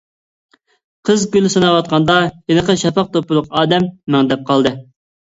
قىز 1.09 1.25
گۈل 1.35 1.49
ساناۋاتقاندا 1.55 2.15
ھېلىقى 2.23 2.75
شاپاق 2.83 3.11
دوپپىلىق 3.17 3.51
ئادەم 3.59 3.85
مەڭدەپ 4.15 4.41
قالدى. 4.49 4.73